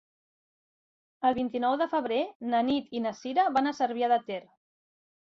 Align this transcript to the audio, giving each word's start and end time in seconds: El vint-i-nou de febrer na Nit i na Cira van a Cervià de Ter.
El 1.27 1.33
vint-i-nou 1.39 1.75
de 1.81 1.87
febrer 1.91 2.21
na 2.53 2.61
Nit 2.69 2.89
i 2.99 3.01
na 3.07 3.11
Cira 3.19 3.43
van 3.59 3.73
a 3.73 3.75
Cervià 3.81 4.09
de 4.15 4.19
Ter. 4.31 4.39